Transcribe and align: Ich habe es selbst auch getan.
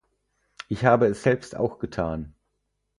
Ich 0.67 0.83
habe 0.83 1.05
es 1.05 1.21
selbst 1.21 1.55
auch 1.55 1.77
getan. 1.77 2.33